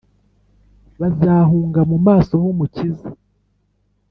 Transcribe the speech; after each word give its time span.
bazahunga 0.99 1.79
mu 1.89 1.97
maso 2.07 2.33
h’umukiza, 2.41 3.09